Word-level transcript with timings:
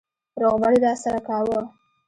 روغبړ 0.41 0.71
يې 0.75 0.79
راسره 0.85 1.19
کاوه. 1.27 1.59